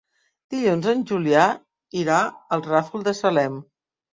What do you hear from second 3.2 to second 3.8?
Salem.